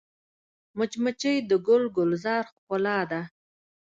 مچمچۍ 0.77 1.37
د 1.49 1.51
ګل 1.67 1.83
ګلزار 1.95 2.43
ښکلا 2.55 2.99
ده 3.11 3.21